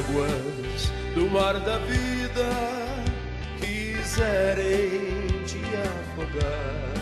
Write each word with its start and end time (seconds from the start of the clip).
as 0.00 0.08
águas 0.08 0.90
do 1.14 1.28
mar 1.30 1.60
da 1.60 1.78
vida 1.78 2.48
quiserem 3.60 5.42
te 5.46 5.60
afogar, 5.76 6.94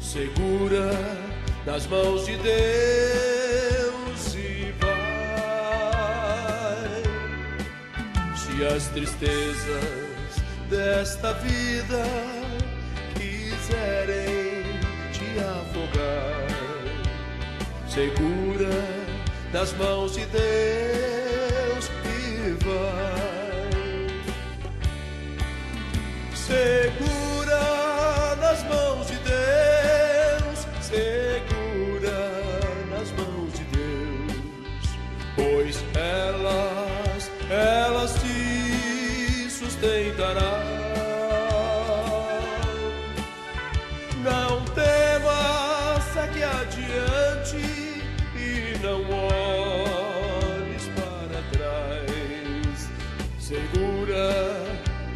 segura 0.00 0.90
nas 1.66 1.86
mãos 1.86 2.26
de 2.26 2.36
Deus 2.36 2.54
e 4.36 4.74
vai. 4.80 4.92
Se 8.36 8.64
as 8.66 8.88
tristezas 8.88 10.42
desta 10.70 11.32
vida 11.34 12.04
quiserem 13.14 14.64
te 15.12 15.38
afogar, 15.40 16.46
segura 17.88 18.70
nas 19.52 19.72
mãos 19.72 20.14
de 20.14 20.24
Deus 20.26 21.13
vai. 22.74 24.10
Segura 26.34 28.34
nas 28.40 28.64
mãos 28.64 29.06
de 29.06 29.18
Deus, 29.18 30.66
segura 30.80 32.30
nas 32.90 33.12
mãos 33.12 33.52
de 33.52 33.62
Deus, 33.64 34.32
pois 35.36 35.84
elas, 35.94 37.30
elas 37.50 38.14
te 38.20 39.48
sustentarão. 39.50 40.63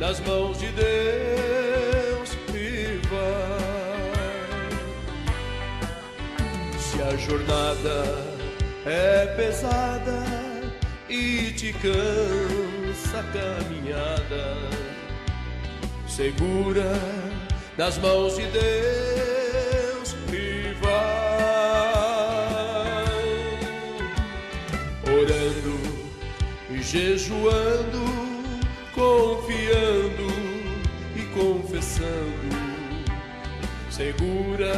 Nas 0.09 0.21
mãos 0.21 0.59
de 0.59 0.69
Deus 0.69 2.33
e 2.55 2.99
vai. 3.09 3.59
Se 6.79 7.03
a 7.03 7.15
jornada 7.15 8.07
é 8.87 9.27
pesada 9.37 10.25
e 11.11 11.53
te 11.53 11.75
cansa 11.75 13.19
a 13.19 13.23
caminhada, 13.35 14.57
segura 16.09 16.91
nas 17.77 17.99
mãos 17.99 18.37
de 18.37 18.47
Deus 18.47 20.17
e 20.33 20.73
vai 20.81 21.19
orando 25.07 25.79
e 26.71 26.83
jejuando, 26.83 28.09
confiando 28.95 29.98
confessando, 31.79 32.35
segura 33.91 34.75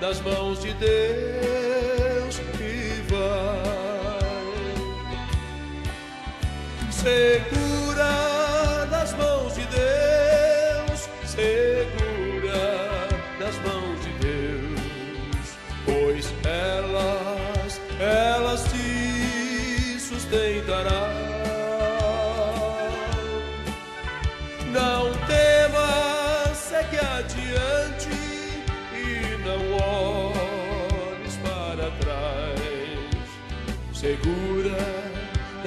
nas 0.00 0.20
mãos 0.20 0.60
de 0.62 0.72
Deus 0.74 2.40
e 2.58 3.02
vai. 3.10 3.74
Segura 6.90 7.63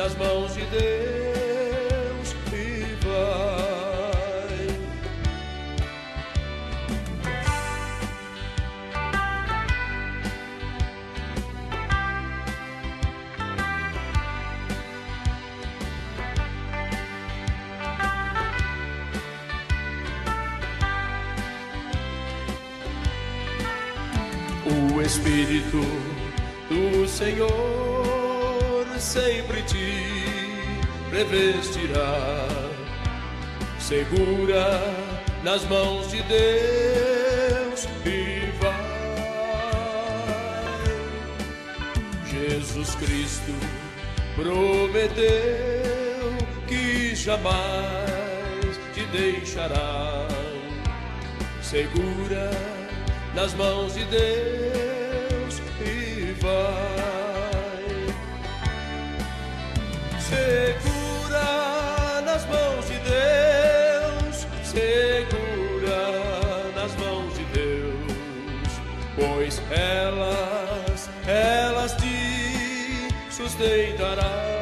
nas 0.07 0.15
mãos 0.15 0.53
de 0.53 0.61
Deus 0.67 2.35
e 2.53 2.95
vai. 3.03 4.57
O 24.95 25.01
Espírito 25.01 25.81
do 26.69 27.05
Senhor 27.09 27.97
sempre 28.99 29.61
te 29.63 29.96
revestirá, 31.17 32.47
segura 33.79 34.79
nas 35.43 35.63
mãos 35.65 36.11
de 36.11 36.21
Deus 36.23 37.87
e 38.05 38.51
vai. 38.59 38.97
Jesus 42.29 42.93
Cristo 42.95 43.51
prometeu 44.35 45.17
que 46.67 47.15
jamais 47.15 48.77
te 48.93 49.03
deixará, 49.05 50.27
segura 51.63 52.51
nas 53.33 53.55
mãos 53.55 53.95
de 53.95 54.05
Deus 54.05 55.61
e 55.81 56.35
vai. 56.39 56.77
Segura 60.19 60.96
elas, 69.71 71.09
elas 71.27 71.95
te 71.97 73.09
sustentarão. 73.29 74.56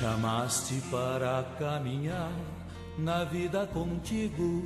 Chamaste 0.00 0.80
para 0.90 1.44
caminhar 1.58 2.32
na 2.96 3.22
vida 3.24 3.66
contigo. 3.66 4.64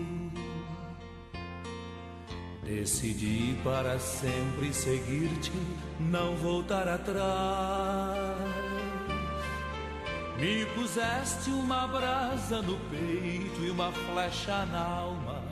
Decidi 2.62 3.58
para 3.64 3.98
sempre 3.98 4.72
seguir-te, 4.72 5.50
não 5.98 6.36
voltar 6.36 6.86
atrás. 6.86 8.38
Me 10.38 10.64
puseste 10.66 11.50
uma 11.50 11.88
brasa 11.88 12.62
no 12.62 12.78
peito 12.88 13.60
e 13.60 13.70
uma 13.70 13.90
flecha 13.90 14.64
na 14.66 14.82
alma. 14.82 15.42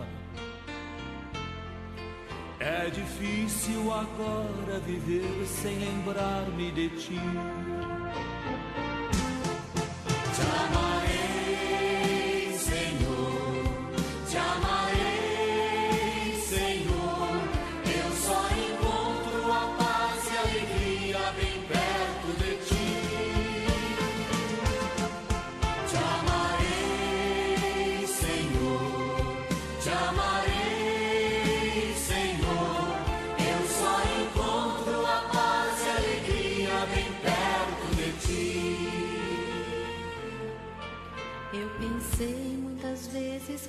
É 2.60 2.88
difícil 2.88 3.92
agora 3.92 4.78
viver 4.86 5.44
sem 5.44 5.76
lembrar-me 5.76 6.70
de 6.70 6.88
ti. 6.90 7.71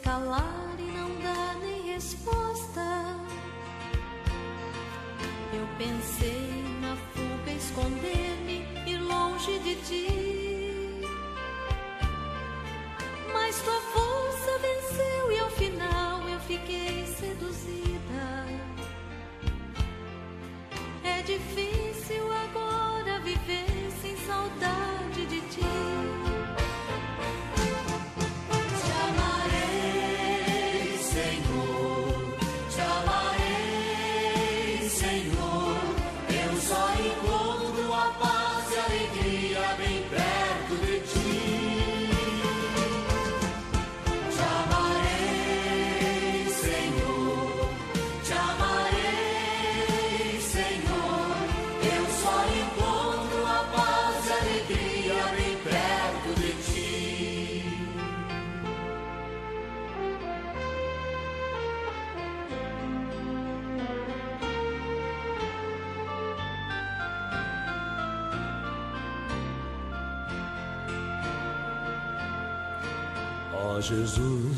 Calar 0.04 0.76
e 0.78 0.84
não 0.84 1.10
dar 1.22 1.56
nem 1.60 1.94
resposta. 1.94 2.82
Eu 5.54 5.66
pensei 5.78 6.64
na 6.82 6.96
fuga, 7.14 7.52
esconder-me, 7.52 8.66
ir 8.86 8.98
longe 9.02 9.58
de 9.60 9.76
ti. 9.88 10.13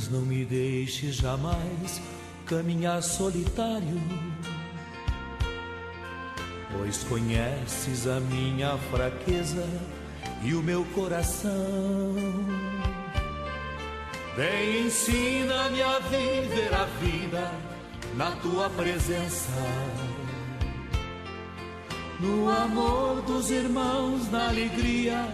Jesus, 0.06 0.10
não 0.12 0.22
me 0.22 0.46
deixe 0.46 1.12
jamais 1.12 2.02
caminhar 2.46 3.02
solitário, 3.02 4.02
pois 6.72 7.04
conheces 7.04 8.08
a 8.08 8.20
minha 8.20 8.78
fraqueza 8.92 9.68
e 10.44 10.54
o 10.54 10.62
meu 10.62 10.86
coração. 10.94 11.54
Vem, 14.36 14.88
ensina-me 14.88 15.82
a 15.82 16.00
viver 16.00 16.74
a 16.74 16.86
vida 17.00 17.52
na 18.16 18.32
tua 18.32 18.70
presença. 18.70 19.52
No 22.20 22.50
amor 22.50 23.22
dos 23.22 23.50
irmãos, 23.50 24.30
na 24.32 24.50
alegria, 24.50 25.28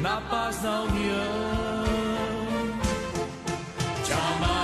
na 0.00 0.20
paz, 0.22 0.62
na 0.62 0.82
união. 0.82 1.77
on 4.18 4.57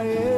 união 0.00 0.22
onde 0.22 0.35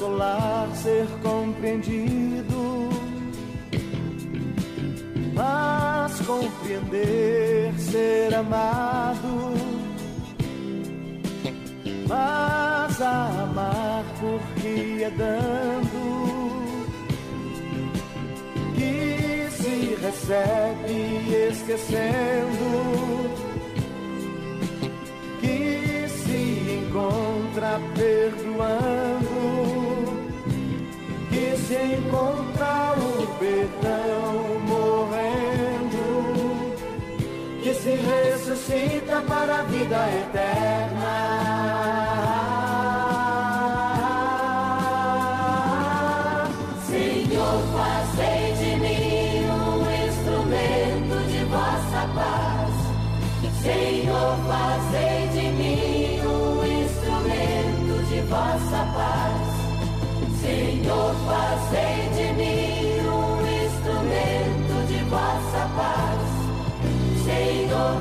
nosso 0.00 0.74
ser 0.82 1.06
compreendido, 1.22 2.90
mas 5.32 6.20
compreender 6.20 7.72
ser 7.78 8.34
amado, 8.34 9.54
mas 12.06 13.00
amar 13.00 14.04
porque 14.20 15.02
é 15.02 15.10
dando 15.10 16.66
que 18.74 19.48
se 19.50 19.96
recebe 20.02 21.48
esquecendo. 21.48 23.06
que 25.40 26.06
se 26.08 26.86
Encontra 26.86 27.80
perdoando 27.94 29.25
se 31.66 31.74
encontrar 31.74 32.96
o 32.96 33.26
perdão 33.38 34.60
morrendo, 34.68 36.04
que 37.60 37.74
se 37.74 37.90
ressuscita 37.90 39.20
para 39.22 39.58
a 39.58 39.62
vida 39.62 39.96
eterna. 40.20 40.85
Senhor, 60.96 61.14
fazei 61.26 62.08
de 62.14 62.32
mim 62.32 63.06
um 63.06 63.36
instrumento 63.66 64.86
de 64.88 65.04
vossa 65.04 65.68
paz. 65.76 66.24
Senhor, 67.22 68.00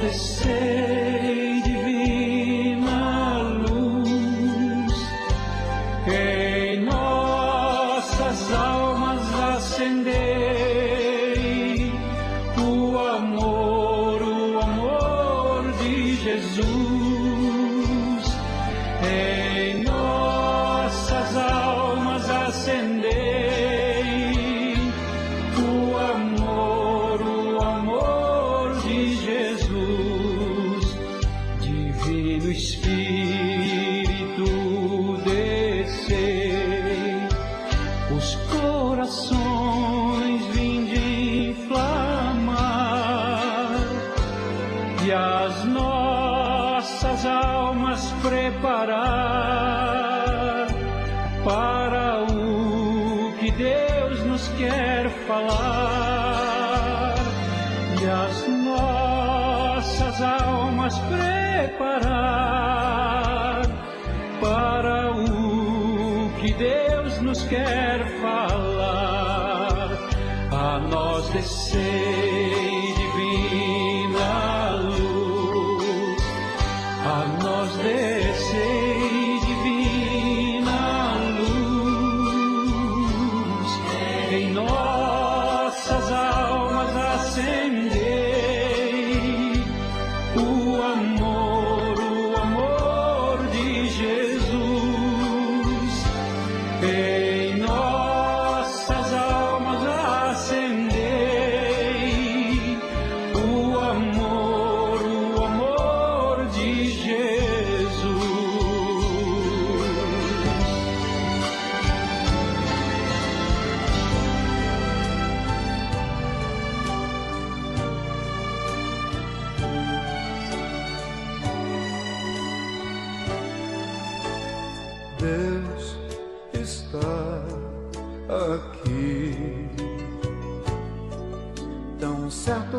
they 0.00 0.12
say. 0.12 0.67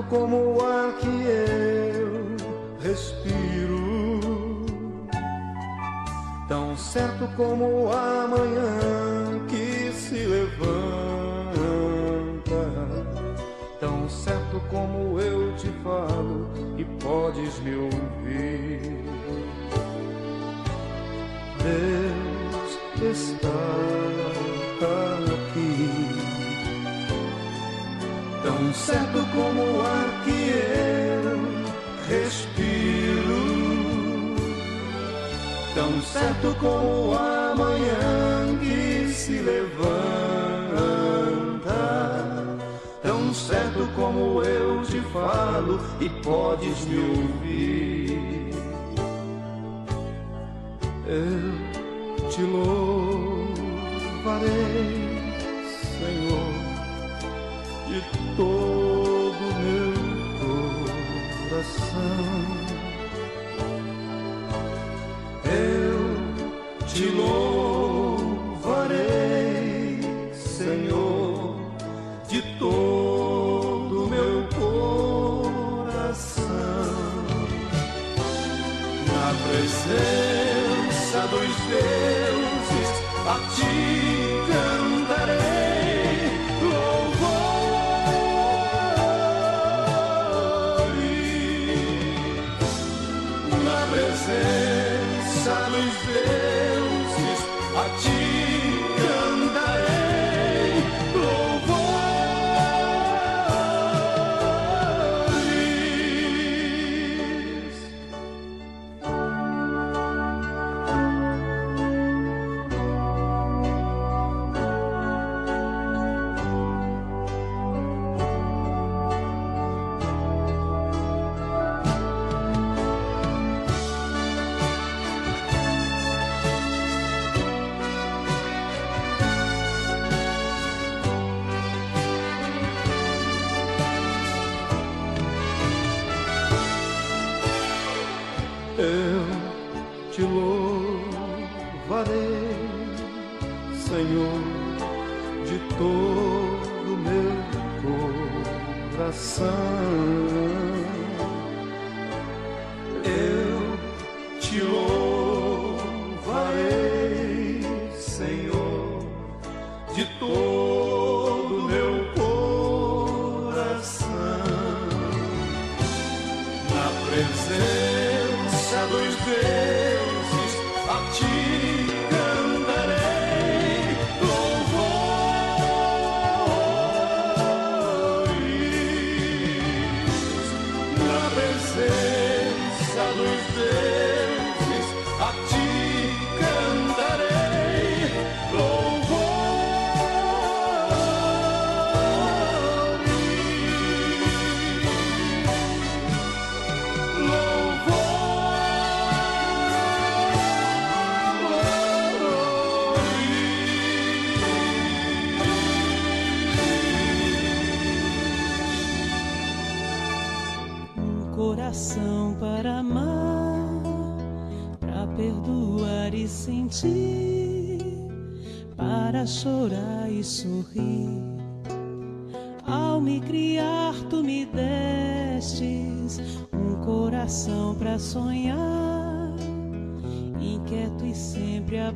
Como 0.10 0.49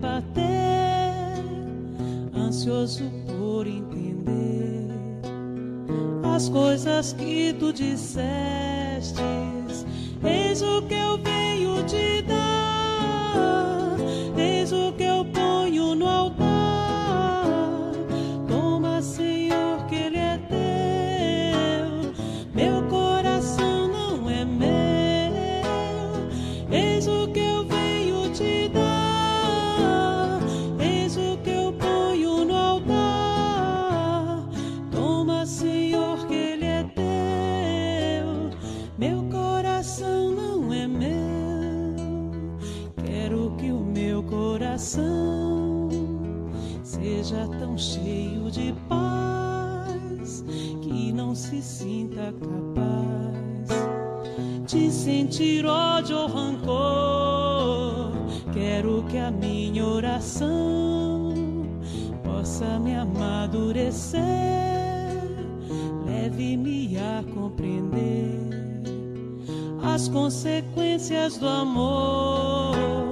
Bater, 0.04 1.42
ansioso 2.36 3.06
por 3.26 3.66
entender 3.66 4.90
as 6.36 6.50
coisas 6.50 7.14
que 7.14 7.54
tu 7.54 7.72
disseste. 7.72 8.73
coração 44.74 45.88
seja 46.84 47.48
tão 47.60 47.78
cheio 47.78 48.50
de 48.50 48.74
paz 48.90 50.44
que 50.82 51.14
não 51.14 51.36
se 51.36 51.62
sinta 51.62 52.34
capaz 52.34 53.70
de 54.66 54.90
sentir 54.90 55.64
ódio 55.66 56.18
ou 56.18 56.28
rancor. 56.28 58.14
Quero 58.52 59.04
que 59.04 59.20
a 59.20 59.30
minha 59.30 59.86
oração 59.86 61.34
possa 62.24 62.80
me 62.80 62.96
amadurecer, 62.96 64.22
leve-me 66.04 66.98
a 66.98 67.24
compreender 67.32 68.50
as 69.84 70.08
consequências 70.08 71.38
do 71.38 71.48
amor 71.48 73.03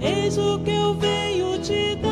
Eis 0.00 0.38
o 0.38 0.58
que 0.60 0.70
eu 0.70 0.94
venho 0.94 1.58
te 1.58 1.94
dar. 1.96 2.09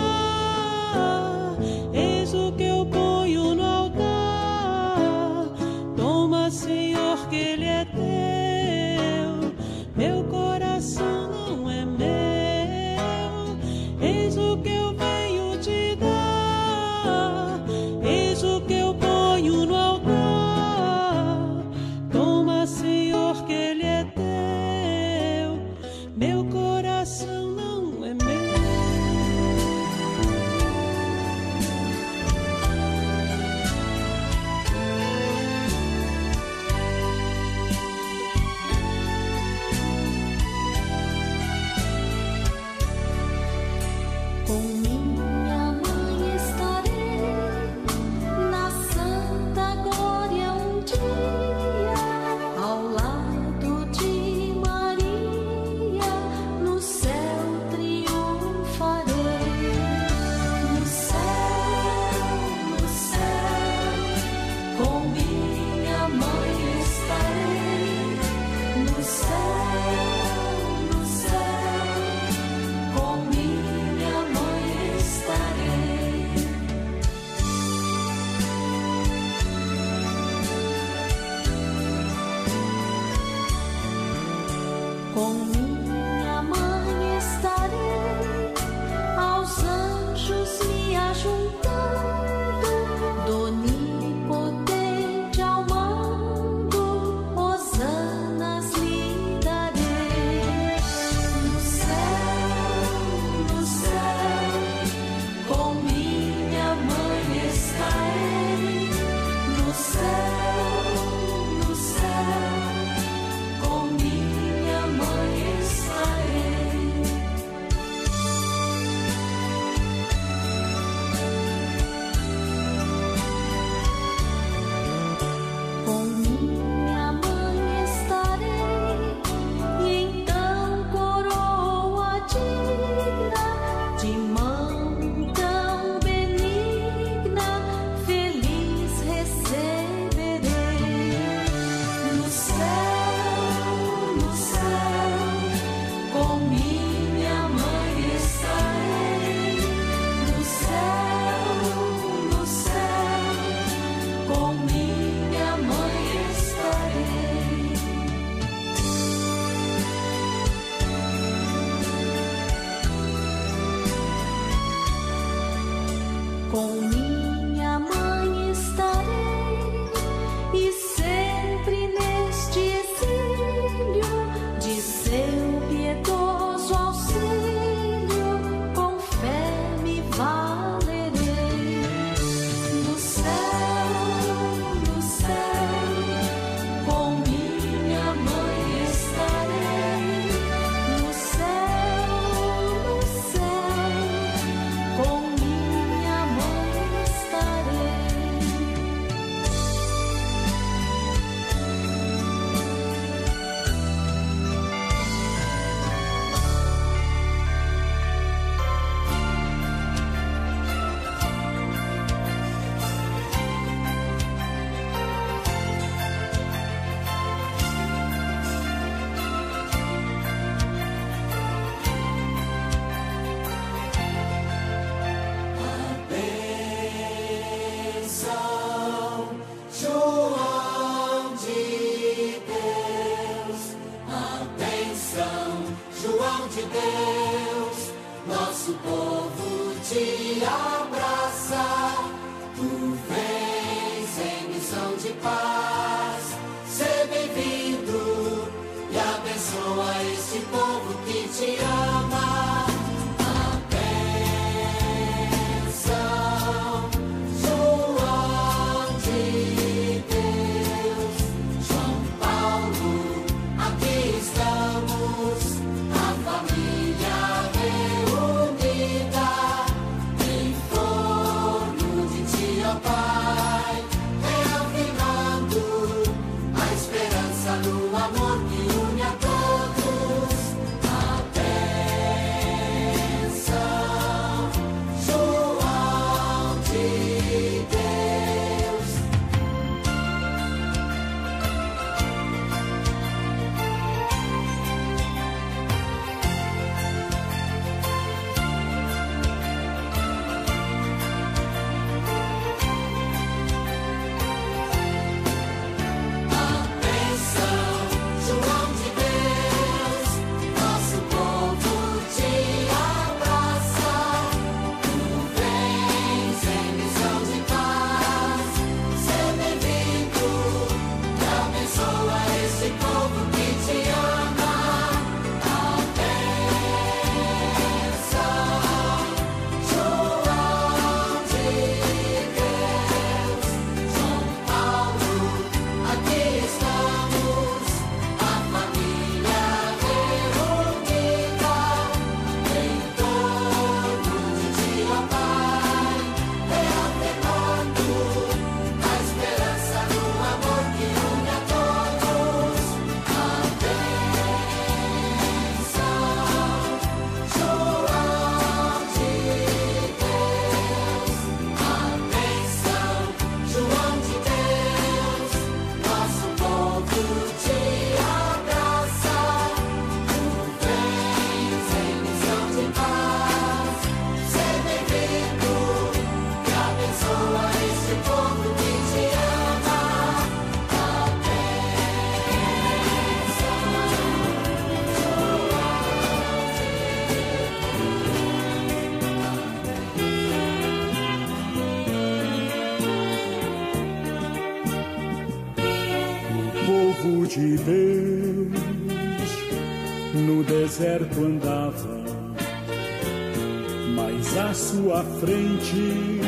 À 404.37 404.53
sua 404.53 405.03
frente 405.21 406.21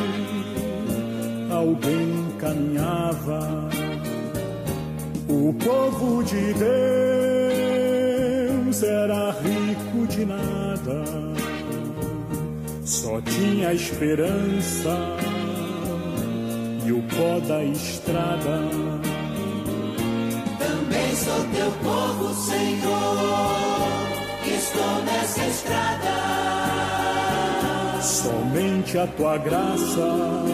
alguém 1.51 2.29
caminhava. 2.39 3.69
O 5.29 5.53
povo 5.55 6.23
de 6.25 6.55
Deus 8.65 8.83
era 8.83 9.31
rico 9.33 10.07
de 10.09 10.25
nada, 10.25 11.05
só 12.85 13.21
tinha 13.21 13.73
esperança 13.75 14.97
e 16.87 16.93
o 16.93 17.03
pó 17.03 17.41
da 17.47 17.63
estrada. 17.65 18.61
Também 20.59 21.15
sou 21.15 21.45
teu 21.53 21.71
povo, 21.83 22.35
Senhor 22.35 23.71
estou 24.61 25.03
nessa 25.05 25.47
estrada. 25.47 25.90
Somente 28.91 28.99
a 28.99 29.07
tua 29.07 29.39
graça 29.39 30.45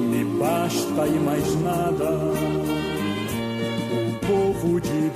me 0.00 0.24
basta 0.36 1.06
e 1.06 1.18
mais 1.20 1.54
nada. 1.62 2.10
O 3.92 4.18
povo 4.26 4.80
de 4.80 5.10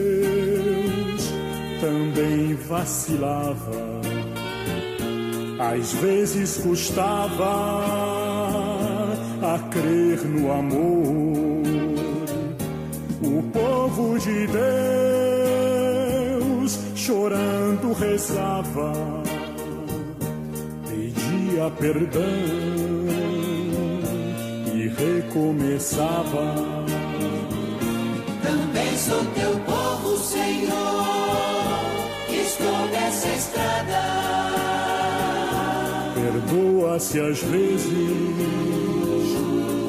Deus 0.00 1.32
também 1.80 2.54
vacilava. 2.54 3.88
Às 5.58 5.94
vezes 5.94 6.58
custava 6.58 7.72
a 9.42 9.58
crer 9.70 10.22
no 10.26 10.52
amor. 10.52 11.62
O 13.22 13.42
povo 13.50 14.18
de 14.18 14.46
Deus 16.58 16.78
chorando 16.94 17.94
rezava, 17.94 19.22
pedia 21.68 21.70
perdão 21.70 22.22
e 24.74 24.88
recomeçava. 24.88 26.54
Também 28.42 28.96
sou 28.96 29.24
teu 29.34 29.58
povo, 29.60 30.16
Senhor, 30.18 30.70
estou 32.30 32.86
nessa 32.88 33.28
estrada. 33.28 34.02
Perdoa-se 36.14 37.20
às 37.20 37.42
vezes, 37.42 37.92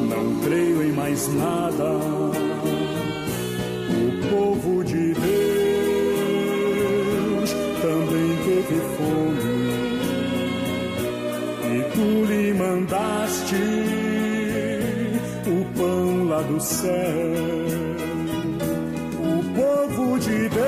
não 0.09 0.39
creio 0.41 0.83
em 0.83 0.91
mais 0.91 1.27
nada. 1.33 1.89
O 3.91 4.29
povo 4.29 4.83
de 4.83 5.13
Deus 5.13 5.38
céu. 16.59 16.89
O 19.19 19.43
povo 19.55 20.19
de 20.19 20.49
Deus 20.49 20.59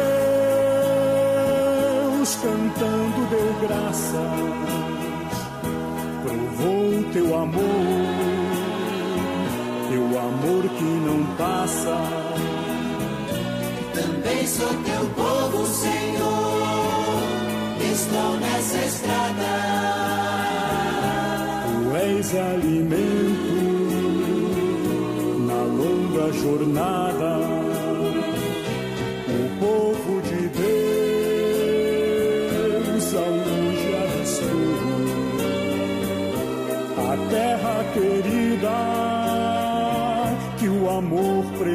cantando 2.35 3.27
deu 3.29 3.53
graças, 3.67 4.13
provou 6.23 7.03
teu 7.11 7.35
amor, 7.35 8.07
teu 9.89 10.19
amor 10.19 10.63
que 10.77 10.83
não 10.83 11.25
passa. 11.35 11.97
Também 13.93 14.47
sou 14.47 14.67
teu 14.67 15.05
povo, 15.15 15.65
Senhor, 15.67 16.00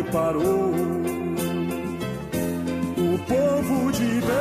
preparou. 0.06 0.72
O 2.96 3.18
povo 3.26 3.92
de 3.92 4.20
Deus 4.20 4.40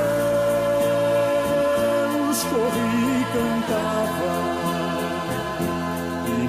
corria 2.43 3.19
e 3.19 3.25
cantava 3.33 4.33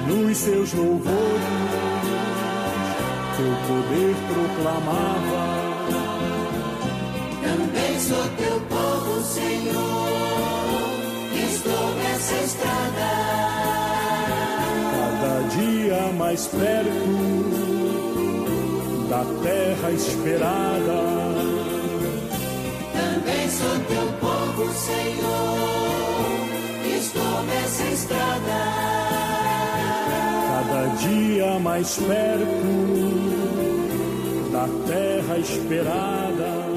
nos 0.07 0.37
seus 0.37 0.73
louvores, 0.73 1.43
teu 3.35 3.53
poder 3.67 4.15
proclamava. 4.33 5.43
Também 7.43 7.99
sou 7.99 8.25
teu 8.37 8.59
povo, 8.61 9.21
Senhor, 9.23 10.09
estou 11.49 11.95
nessa 11.95 12.35
estrada. 12.35 13.09
Cada 14.91 15.33
dia 15.49 16.13
mais 16.13 16.47
perto 16.47 17.76
da 19.17 19.25
terra 19.41 19.91
esperada. 19.91 20.99
Também 22.93 23.49
sou 23.49 23.79
teu 23.87 24.07
povo, 24.19 24.71
Senhor, 24.73 26.37
estou 26.99 27.43
nessa 27.43 27.83
estrada 27.83 28.77
cada 30.49 30.87
dia 30.97 31.59
mais 31.59 31.97
perto 31.97 32.67
da 34.51 34.67
terra 34.85 35.37
esperada. 35.39 36.67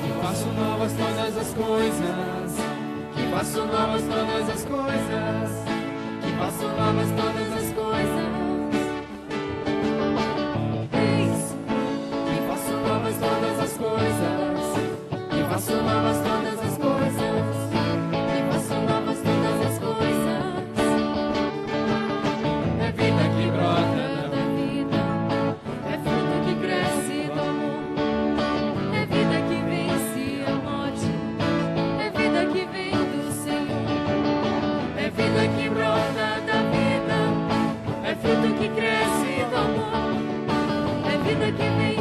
Que 0.00 0.10
faço 0.22 0.46
novas 0.46 0.92
todas 0.92 1.36
as 1.36 1.54
coisas, 1.54 2.52
que 3.14 3.22
faço 3.32 3.64
novas 3.66 4.02
todas 4.02 4.48
as 4.48 4.64
coisas, 4.64 5.50
que 6.20 6.32
faço 6.38 6.68
novas 6.68 7.08
todas 7.16 7.64
as 7.64 7.69
μικρές 38.74 39.12
ειδωμό, 39.38 39.90
επειδή 41.14 41.34
το 41.40 41.99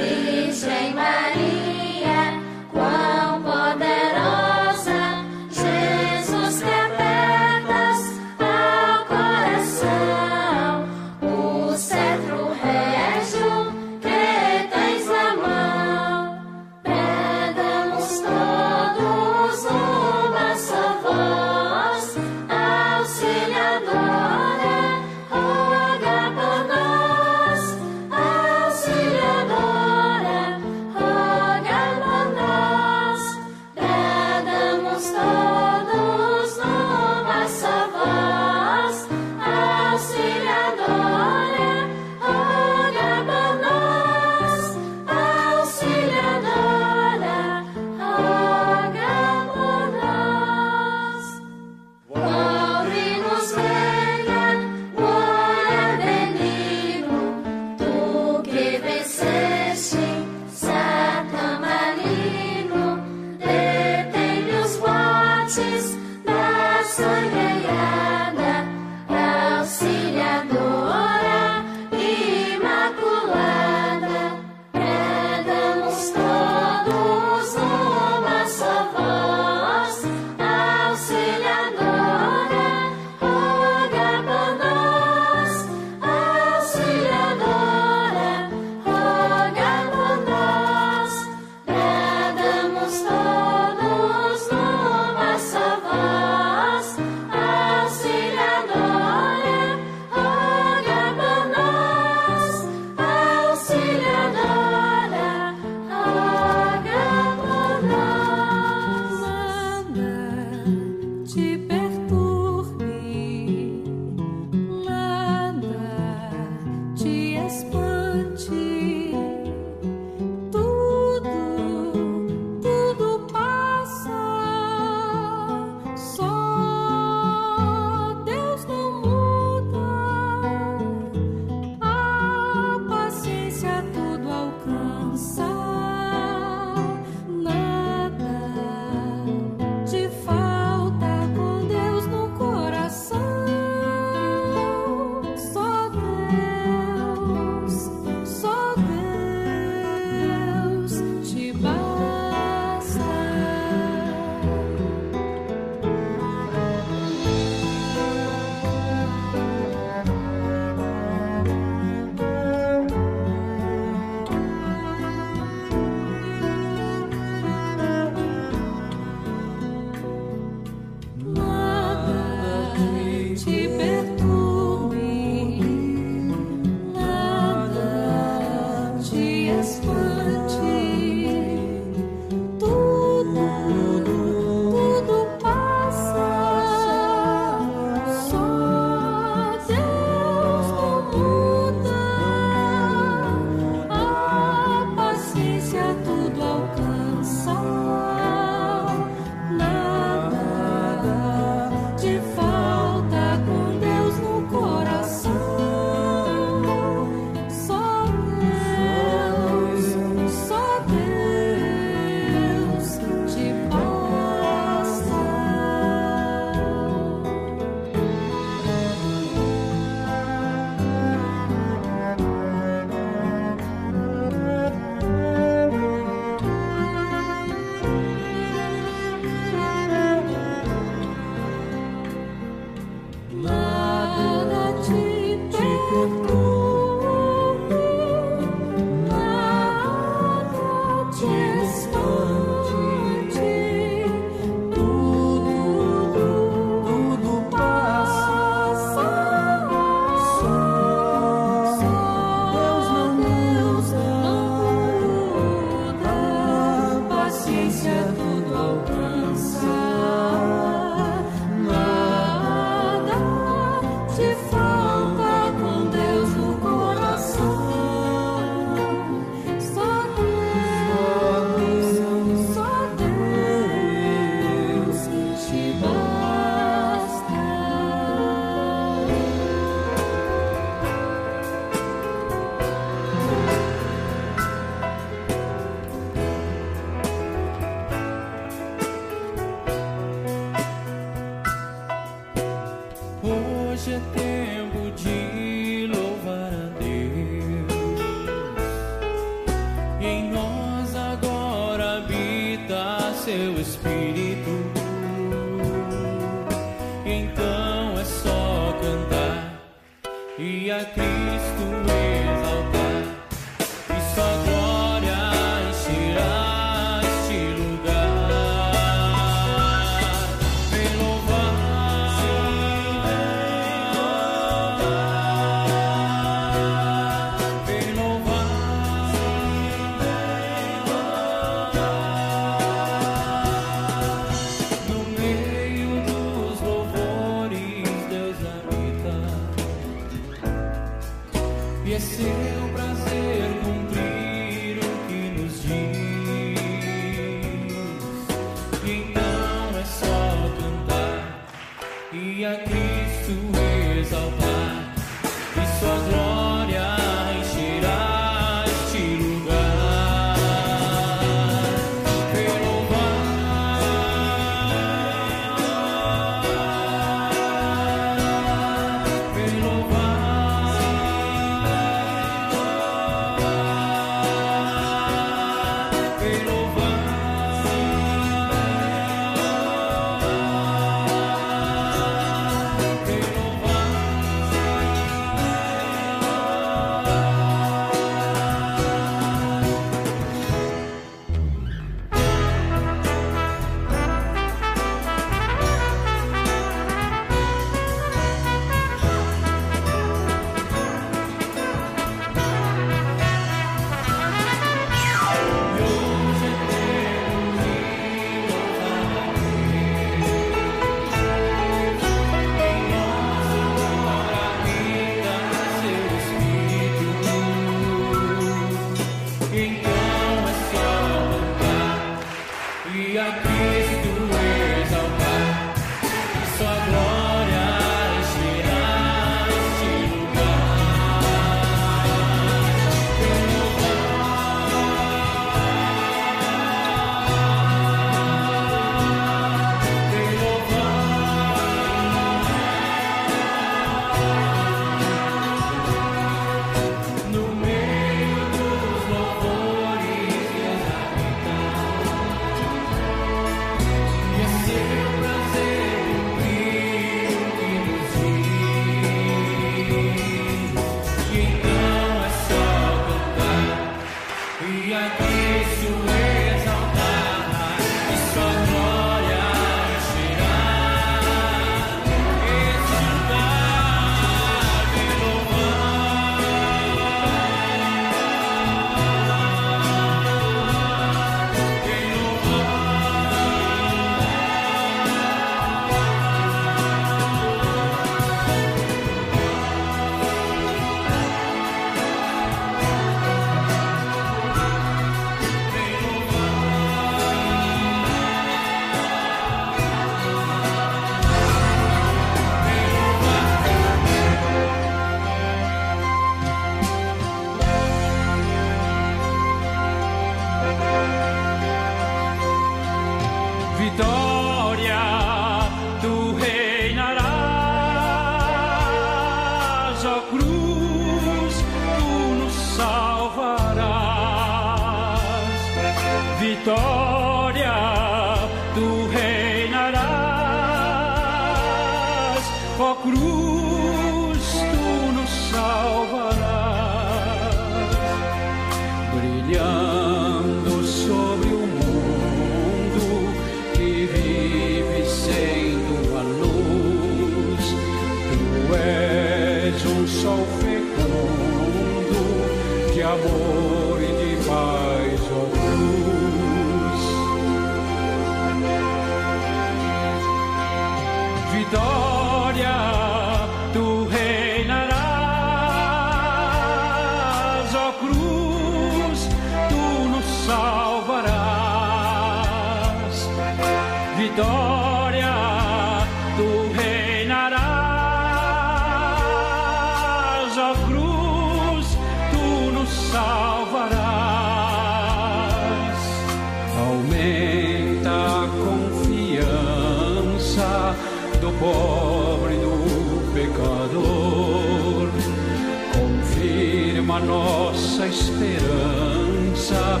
esperança 598.34 600.00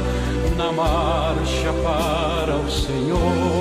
na 0.56 0.72
marcha 0.72 1.72
para 1.82 2.56
o 2.56 2.70
Senhor. 2.70 3.53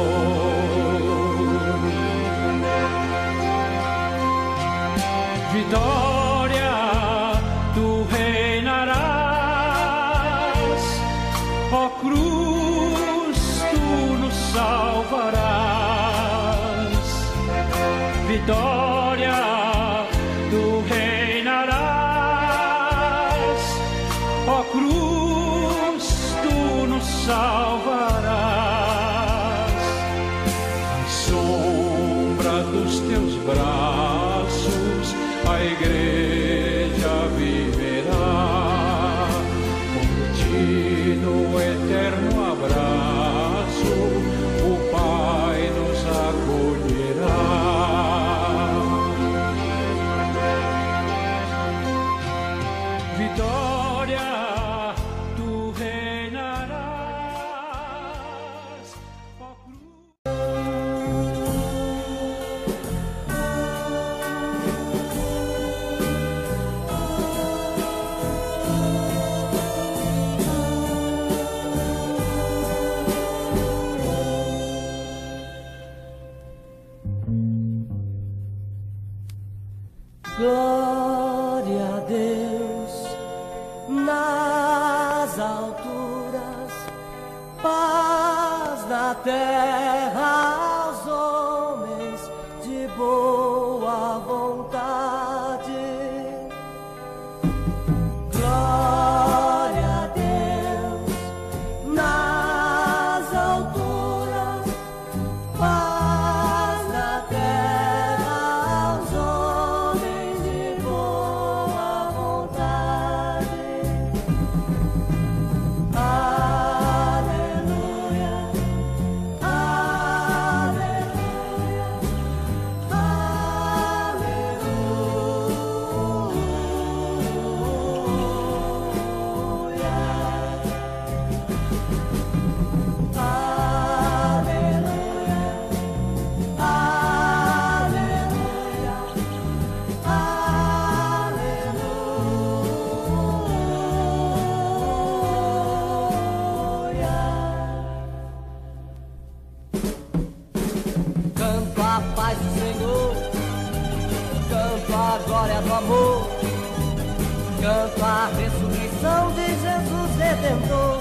Canto 157.64 158.03
a 158.03 158.30
ressurreição 158.36 159.32
de 159.32 159.45
Jesus 159.45 160.18
Redentor, 160.18 160.99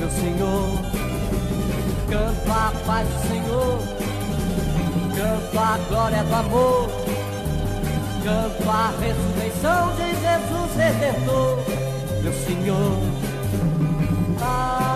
meu 0.00 0.10
Senhor. 0.10 0.82
Canto 2.10 2.50
a 2.50 2.72
paz 2.84 3.08
do 3.08 3.28
Senhor, 3.28 3.78
canto 5.14 5.58
a 5.58 5.78
glória 5.88 6.24
do 6.24 6.34
amor, 6.34 6.90
canto 8.24 8.68
a 8.68 8.92
ressurreição 8.98 9.94
de 9.94 10.10
Jesus 10.20 10.76
Redentor, 10.76 11.58
meu 12.20 12.32
Senhor. 12.32 12.98
Aleluia, 14.42 14.91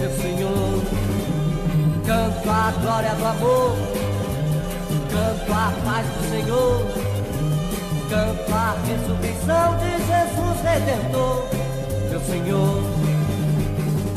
Meu 0.00 0.10
Senhor. 0.20 1.06
Canto 2.06 2.48
a 2.48 2.70
glória 2.80 3.14
do 3.16 3.26
amor, 3.26 3.76
canto 5.10 5.52
a 5.52 5.72
paz 5.84 6.06
do 6.06 6.30
Senhor, 6.30 6.86
canto 8.08 8.54
a 8.54 8.76
ressurreição 8.86 9.76
de 9.78 9.90
Jesus 10.06 10.60
Redentor, 10.62 11.48
meu 12.08 12.20
Senhor. 12.20 12.82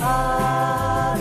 Ah, 0.01 1.15